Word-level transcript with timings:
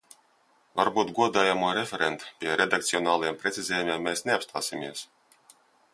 Varbūt, 0.79 1.11
godājamo 1.17 1.69
referent, 1.79 2.25
pie 2.39 2.57
redakcionāliem 2.63 3.37
precizējumiem 3.45 4.09
mēs 4.11 4.29
neapstāsimies. 4.31 5.05